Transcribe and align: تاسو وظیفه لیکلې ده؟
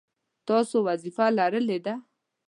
تاسو 0.47 0.75
وظیفه 0.87 1.25
لیکلې 1.37 1.77
ده؟ 1.85 1.93